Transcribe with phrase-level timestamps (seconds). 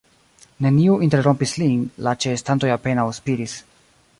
[0.65, 3.55] Neniu interrompis lin; la ĉeestantoj apenaŭ spiris.